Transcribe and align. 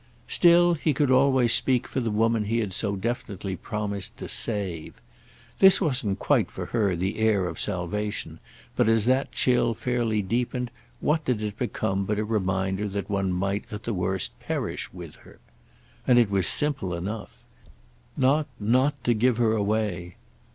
Still, 0.27 0.73
he 0.73 0.95
could 0.95 1.11
always 1.11 1.53
speak 1.53 1.87
for 1.87 1.99
the 1.99 2.09
woman 2.09 2.45
he 2.45 2.57
had 2.57 2.73
so 2.73 2.95
definitely 2.95 3.55
promised 3.55 4.17
to 4.17 4.27
"save." 4.27 4.95
This 5.59 5.79
wasn't 5.79 6.17
quite 6.17 6.49
for 6.49 6.65
her 6.73 6.95
the 6.95 7.19
air 7.19 7.47
of 7.47 7.59
salvation; 7.59 8.39
but 8.75 8.87
as 8.89 9.05
that 9.05 9.31
chill 9.31 9.75
fairly 9.75 10.23
deepened 10.23 10.71
what 11.01 11.25
did 11.25 11.43
it 11.43 11.55
become 11.55 12.05
but 12.05 12.17
a 12.17 12.25
reminder 12.25 12.87
that 12.89 13.11
one 13.11 13.31
might 13.31 13.65
at 13.71 13.83
the 13.83 13.93
worst 13.93 14.31
perish 14.39 14.91
with 14.91 15.17
her? 15.17 15.37
And 16.07 16.17
it 16.17 16.31
was 16.31 16.47
simple 16.47 16.95
enough—it 16.95 17.29
was 17.29 17.35
rudimentary: 18.17 18.37
not, 18.39 18.47
not 18.59 19.03
to 19.03 19.13
give 19.13 19.37
her 19.37 19.53
away. 19.53 20.15